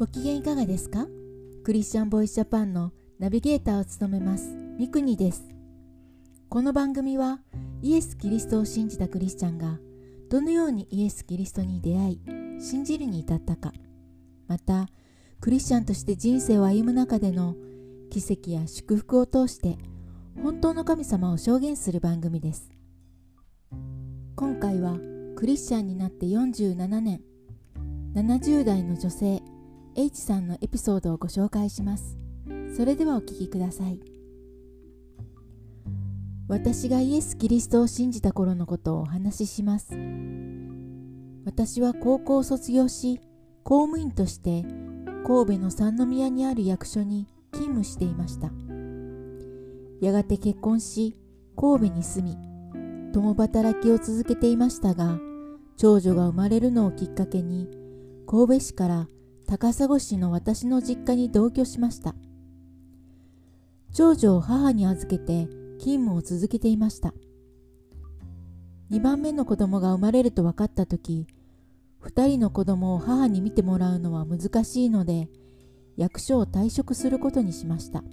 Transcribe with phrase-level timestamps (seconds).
[0.00, 1.06] ご機嫌いかがですか？
[1.62, 4.48] クリスチャンボイスジャパンのナビゲーターを務めます
[4.78, 5.44] ミクニです。
[6.48, 7.40] この番組は
[7.82, 9.78] イエス・キリストを信じたクリスチャンが
[10.30, 12.20] どのようにイエス・キリストに出会い
[12.62, 13.74] 信じるに至ったか
[14.48, 14.88] また
[15.38, 17.54] クリスチャンとして人生を歩む中での
[18.10, 19.76] 奇跡や祝福を通して
[20.42, 22.70] 本当の神様を証言する番組です。
[24.34, 24.96] 今回は
[25.36, 27.20] クリスチャンになって47年
[28.14, 29.42] 70代の女性
[29.96, 32.16] H さんのエピソードをご紹介します。
[32.76, 34.00] それではお聞きください。
[36.48, 39.94] 私がイエス・キリストを信じた頃のことをお話しします。
[41.44, 43.20] 私は高校を卒業し
[43.64, 44.64] 公務員として
[45.26, 48.50] 神戸の三宮にある役所に勤務していました。
[50.00, 51.20] やがて結婚し
[51.56, 55.18] 神戸に住み共働きを続けていましたが
[55.76, 57.68] 長女が生まれるのをきっかけに
[58.26, 59.08] 神戸市から
[59.50, 62.14] 高砂市の私の実家に同居しました。
[63.92, 65.48] 長女を母に預けて
[65.80, 67.12] 勤務を続けていました。
[68.92, 71.26] 2番目の子供が生まれると分かった時
[72.04, 75.28] 2人の子供を母に見てもらうのは難しいので
[75.96, 78.04] 役所を退職することにしました。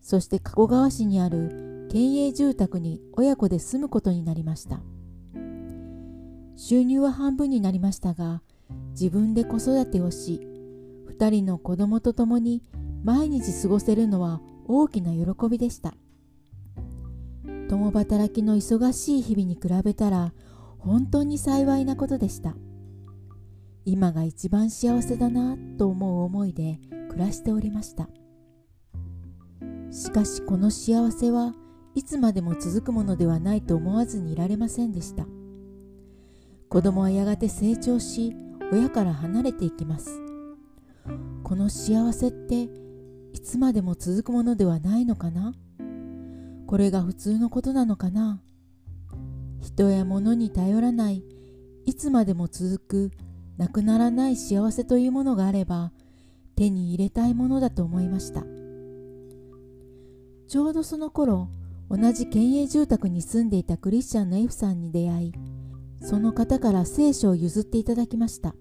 [0.00, 4.80] そして加古川市にある県営住宅に親子で住むことになりました。
[6.56, 8.40] 収入は半分になりましたが
[8.98, 10.40] 自分で子育てをし
[11.18, 12.62] 2人の子供と共に
[13.04, 15.94] 毎日過ごせるのは大きな喜びでした。
[17.68, 20.32] 共働きの忙しい日々に比べたら
[20.78, 22.56] 本当に幸いなことでした。
[23.84, 26.78] 今が一番幸せだなと思う思いで
[27.10, 28.08] 暮らしておりました。
[29.90, 31.54] しかしこの幸せは
[31.94, 35.26] いつまでも続くものではないと思わずにいられませんでした。
[36.70, 38.34] 子供はやがて成長し
[38.72, 40.20] 親から離れていきます。
[41.44, 42.68] この幸せって
[43.32, 45.54] いつまでも続くものではないのかな？
[46.66, 48.40] これが普通のことなのかな？
[49.60, 51.22] 人や物に頼らない
[51.84, 53.10] いつまでも続く
[53.56, 55.92] なくならない幸せというものがあれば
[56.56, 58.42] 手に入れたいものだと思いました。
[60.48, 61.48] ちょうどその頃
[61.88, 65.32] 同じ県営住宅に住んでいたクリスチャンの F さんに出会い
[66.06, 68.54] その方から聖書を譲っていただきました。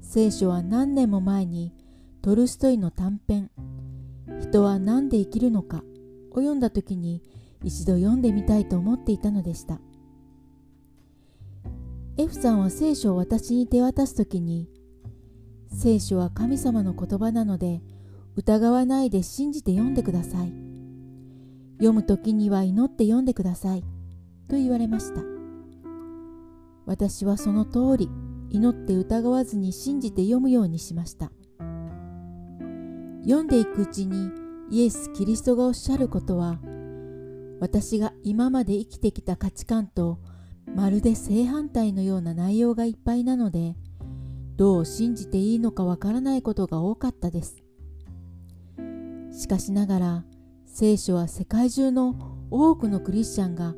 [0.00, 1.74] 聖書は何年も前に
[2.22, 3.50] トルストイの短編
[4.40, 5.82] 「人は何で生きるのか」
[6.30, 7.24] を読んだ時に
[7.64, 9.80] 一度読んでみたいと思っていたのでした。
[12.16, 14.68] F さんは聖書を私に手渡す時に
[15.72, 17.82] 聖書は神様の言葉なので
[18.36, 20.52] 疑わないで信じて読んでください。
[21.78, 23.80] 読む時には祈って読んでください
[24.46, 25.41] と言われました。
[26.86, 28.10] 私はその通り
[28.50, 31.30] 祈って疑わずに信じて読むようにしました。
[33.24, 34.30] 読んでいくうちに
[34.70, 36.58] イエス・キリストがおっしゃることは
[37.60, 40.18] 私が今まで生きてきた価値観と
[40.74, 43.76] まるで正反対のような内容がいっぱいなので
[44.56, 47.62] どう信じていいのかわからないことが多かったです。
[49.30, 50.24] しかしながら
[50.66, 52.16] 聖書は世界中の
[52.50, 53.74] 多くのクリスチャンが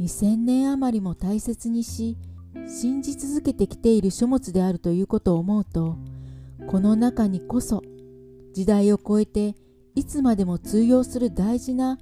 [0.00, 2.18] 2000年余りも大切にし
[2.68, 5.98] 信じ続けてきている書物であるということを思うと
[6.66, 7.82] この中にこそ
[8.52, 9.54] 時代を超えて
[9.94, 11.98] いつまでも通用する大事な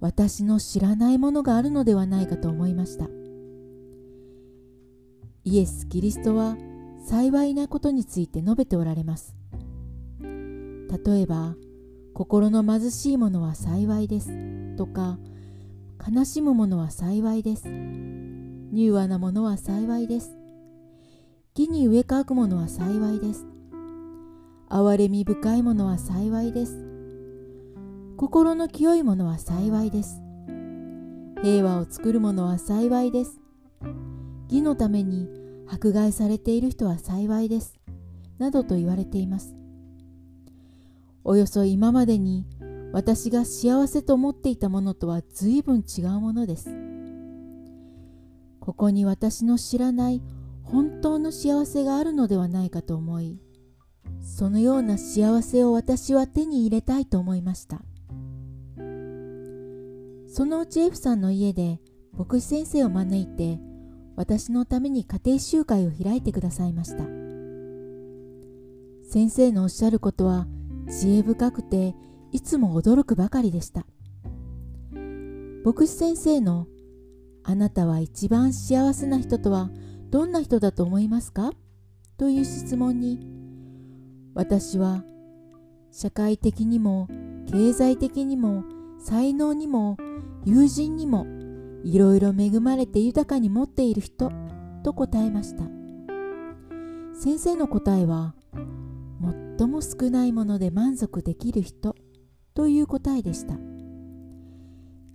[0.00, 3.08] 私の知らないものがあるのではないかと思いました。
[5.44, 6.56] イエス・キリストは
[7.04, 9.34] 幸いなことについて述べておられます。
[10.20, 11.56] 例えば
[12.14, 14.76] 心の貧しい者は幸いです。
[14.76, 15.18] とか
[16.08, 17.64] 悲しむ者は幸いです。
[18.72, 20.36] 柔和なものは幸いです。
[21.54, 23.46] 木に植え替くものは幸いです。
[24.68, 26.84] 憐れみ深いものは幸いです。
[28.18, 30.20] 心の清いものは幸いです。
[31.42, 33.40] 平和を作るものは幸いです。
[34.50, 35.28] 義のために
[35.66, 37.78] 迫害されている人は幸いです。
[38.38, 39.54] などと言われています。
[41.24, 42.46] およそ今までに
[42.92, 46.87] 私が幸せと思っていたものとは随分違うものです。
[48.68, 50.20] ここに私の知らない
[50.62, 53.38] 本当の幸せがあるのではないかと思い
[54.20, 57.80] そのような幸せを私は手に入れたいと思いました。
[60.26, 61.80] そのうち F さんの家で
[62.12, 63.58] 牧師先生を招いて
[64.16, 67.04] 私のために家庭集会を開いてくださいました。
[69.10, 70.46] 先生のおっしゃることは
[70.90, 71.94] 知恵深くて
[72.32, 73.86] いつも驚くばかりでした。
[75.64, 76.66] 牧師先生の
[77.50, 79.70] あなたは一番幸せな人とは
[80.10, 81.52] どんな人だと思いますか？
[82.18, 83.26] という質問に
[84.34, 85.02] 私は
[85.90, 87.08] 社会的にも
[87.50, 88.64] 経済的にも
[89.00, 89.96] 才能にも
[90.44, 91.26] 友人にも
[91.84, 94.30] いろいろ恵まれて豊かに持っている人
[94.84, 95.64] と答えました。
[97.14, 98.34] 先生の答えは
[99.58, 101.96] 最も少ないもので満足できる人
[102.52, 103.54] という答えでした。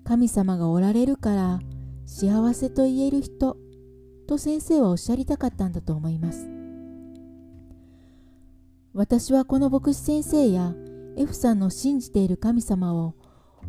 [0.03, 1.59] 神様がおられるから
[2.05, 3.57] 幸せと言える人
[4.27, 6.49] と先生はおっしゃりたかったんだと思います。
[8.93, 10.73] 私はこの牧師先生や
[11.17, 13.15] F さんの信じている神様を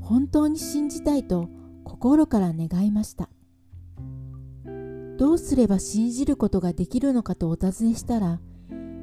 [0.01, 1.49] 本当に信じたいと
[1.85, 3.29] 心から願いました。
[5.17, 8.41] どうすれば信じることができるのかとお尋ねしたら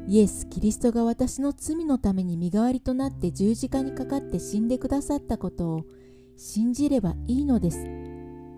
[0.07, 5.85] イエス・キリストが私の罪のために身代わりとなって十字架にかかって死んでくださったことを
[6.37, 8.00] 信じればいいのです。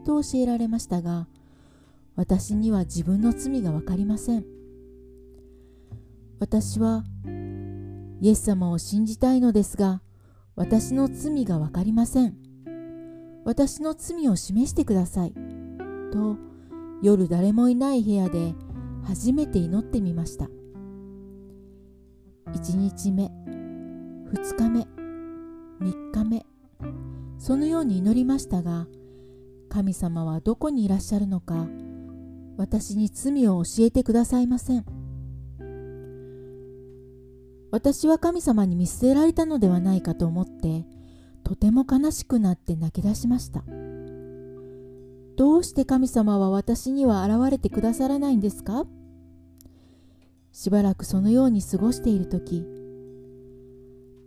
[0.03, 1.27] と教えられましたが
[2.15, 4.45] 私には自分の罪が分かりません。
[6.39, 7.03] 私は
[8.21, 10.01] イエス様を信じたいのですが
[10.55, 12.35] 私の罪が分かりません。
[13.45, 15.33] 私の罪を示してください。
[16.11, 16.37] と
[17.01, 18.53] 夜誰もいない部屋で
[19.03, 20.49] 初めて祈ってみました。
[22.51, 23.31] 1日目
[24.31, 24.87] 2日目
[25.81, 26.45] 3日目
[27.39, 28.85] そのように祈りましたが
[29.73, 31.67] 神様はどこにいらっしゃるのか
[32.57, 34.85] 私に罪を教えてくださいません。
[37.71, 40.85] 私は神様に見捨てられたのではないかと思って
[41.43, 43.63] とても悲しくなって泣き出しました。
[45.35, 48.85] どうして神様は私には現れてくださらないんですか？
[50.51, 52.63] しばらくそのように過ごしている時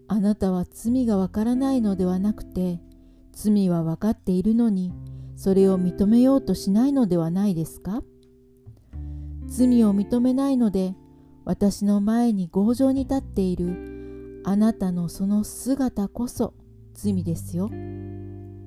[0.08, 2.80] あなたは罪がわからないのではなくて
[3.30, 4.92] 罪は分かっているのに
[5.36, 8.02] それを認めようとしないのではないですか？
[9.46, 10.96] 罪を認めないので
[11.44, 16.54] 私の前に強情に立っているあなたのその姿こそ
[16.94, 17.70] 罪ですよ。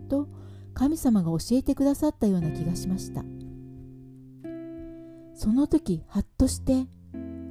[0.08, 0.30] と
[0.74, 3.26] 神様が教えてくださったような気がしました。
[5.34, 6.86] その時はっとして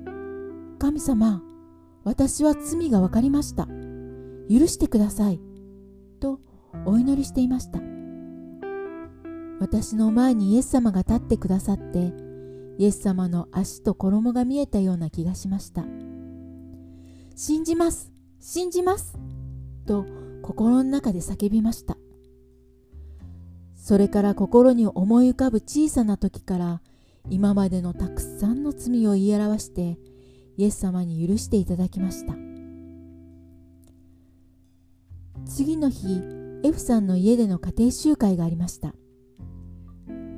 [0.78, 1.42] 「神様
[2.04, 5.40] 私は罪が分かりました許してください」
[6.20, 6.38] と
[6.84, 7.80] お祈りしていました
[9.60, 12.12] 私の前にイエス様が立ってくださって
[12.78, 15.84] イエス様の足と衣が見えたような気がしました。
[17.34, 19.18] 信じます信じます
[19.86, 20.06] と
[20.42, 21.96] 心の中で叫びました。
[23.74, 26.82] それから心に思い浮かぶ小さな時から
[27.30, 29.98] 今までのたくさんの罪を言い表して
[30.56, 32.34] イエス様に許していただきました。
[35.46, 36.20] 次の日
[36.64, 38.94] F さんの家での家庭集会がありました。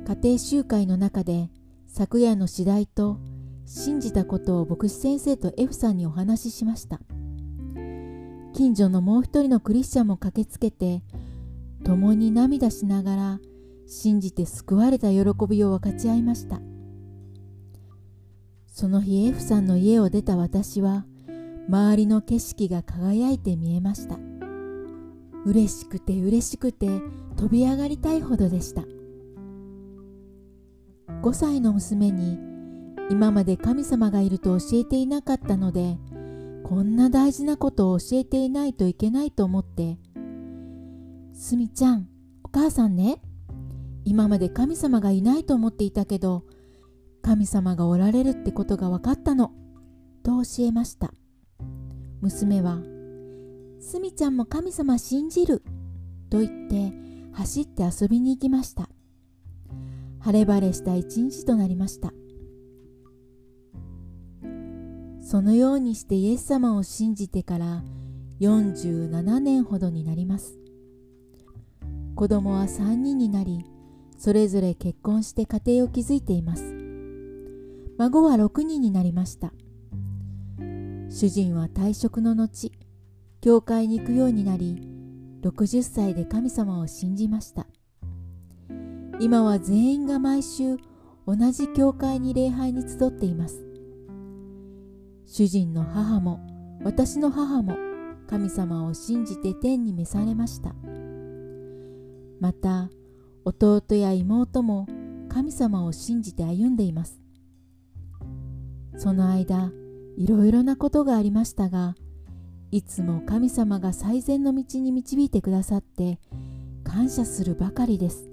[0.07, 1.49] 家庭集会の中で
[1.87, 3.19] 昨夜の次第と
[3.65, 6.99] 信じたことを牧師先生と F さんにお話ししました。
[8.53, 11.03] 近所のもう一人のクリスチャンも駆けつけて
[11.85, 13.39] 共に涙しながら
[13.87, 16.59] 信じて救われた喜びを分かち合いました。
[18.67, 21.05] その日 F さんの家を出た私は
[21.69, 24.17] 周りの景色が輝いて見えました。
[25.45, 26.87] 嬉しくて嬉しくて
[27.35, 28.83] 飛び上がりたいほどでした。
[31.21, 32.39] 5歳の娘に
[33.11, 35.99] 今まで神様がいると教えていなかったので
[36.63, 39.99] こんな大事なことを教えていないといけないと思って
[41.33, 42.07] 「すみちゃん
[42.43, 43.21] お母さんね。
[44.03, 46.43] 今まで神様がいないと思っていたけど
[47.21, 49.51] 神様がおられるってことが分かったの」
[50.23, 51.13] と教えました。
[52.21, 52.81] 娘は
[53.79, 55.61] 「すみちゃんも神様信じる」
[56.31, 56.93] と言って
[57.33, 58.90] 走って遊びに行きました。
[60.23, 62.13] 晴れ晴れした一日となりました。
[65.19, 67.83] そのようにしてイエス様を信じてから
[68.41, 70.57] 47年ほどになります。
[72.15, 73.65] 子供は3人になり
[74.17, 76.75] それぞれ結婚して家庭を築いています。
[77.97, 79.53] 孫は6人になりました。
[81.09, 82.71] 主人は退職の後
[83.41, 84.81] 教会に行くようになり
[85.41, 87.65] 60歳で神様を信じました。
[89.21, 90.77] 今は全員が毎週
[91.27, 93.63] 同じ教会に礼拝に集っています。
[95.27, 96.39] 主人の母も
[96.83, 97.77] 私の母も
[98.25, 100.73] 神様を信じて天に召されました。
[102.39, 102.89] また
[103.45, 104.87] 弟や妹も
[105.29, 107.21] 神様を信じて歩んでいます。
[108.97, 109.71] その間
[110.17, 111.93] いろいろなことがありましたが
[112.71, 116.19] いつも神様が最善の道に導いてくださって
[116.83, 118.30] 感謝するばかりです。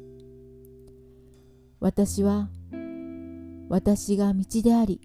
[1.81, 2.49] 私は
[3.69, 5.01] 私が道であり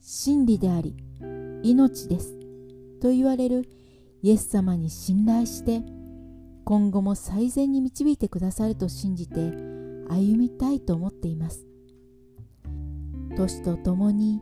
[0.00, 0.96] 真理であり
[1.62, 2.38] 命です
[3.00, 3.68] と言われる
[4.22, 5.82] イエス様に信頼して
[6.64, 9.40] 今後も最善に導いてくださると信じて
[10.08, 11.66] 歩みたいと思っています。
[13.36, 14.40] 年とともに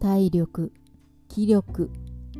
[0.00, 0.72] 体力
[1.28, 1.90] 気力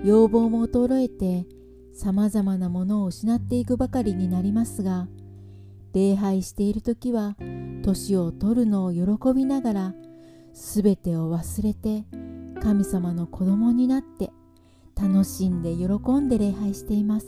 [0.03, 1.47] 要望も衰えて
[1.95, 5.07] さまざまなものを失っていくばかりになりますが
[5.93, 7.37] 礼拝している時は
[7.83, 9.95] 年を取るのを喜びながら
[10.55, 12.05] 全てを忘れて
[12.61, 14.31] 神様の子供になって
[14.95, 15.87] 楽しんで喜
[16.21, 17.27] んで礼拝しています。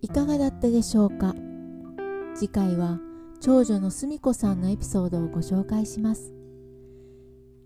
[0.00, 1.34] いかがだったでしょうか？
[2.34, 3.00] 次回は
[3.40, 6.32] 長女のすみ子さんのエピソードをご紹介します。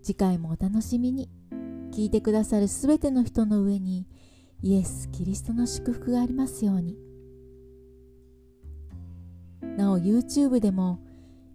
[0.01, 1.29] 次回もお楽しみに。
[1.91, 4.07] 聞いてくださるすべての人の上に
[4.63, 6.97] イエス・キリストの祝福がありますように。
[9.77, 10.99] なお YouTube でも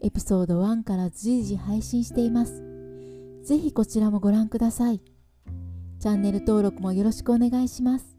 [0.00, 2.62] エピソード1から随時配信しています。
[3.44, 5.00] ぜひこちらもご覧ください。
[6.00, 8.17] チャンネル登録もよろしくお願いします。